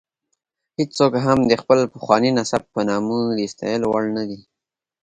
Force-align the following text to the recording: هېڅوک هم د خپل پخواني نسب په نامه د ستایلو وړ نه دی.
هېڅوک 0.77 1.13
هم 1.25 1.39
د 1.49 1.53
خپل 1.61 1.79
پخواني 1.93 2.31
نسب 2.37 2.61
په 2.73 2.81
نامه 2.89 3.17
د 3.37 3.39
ستایلو 3.53 3.87
وړ 3.89 4.03
نه 4.17 4.23
دی. 4.29 4.39